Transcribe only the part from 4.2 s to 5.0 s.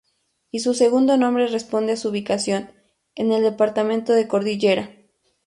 Cordillera.